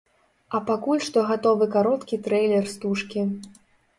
А 0.57 0.59
пакуль 0.69 1.01
што 1.07 1.25
гатовы 1.31 1.67
кароткі 1.75 2.19
трэйлер 2.27 2.65
стужкі. 2.75 3.21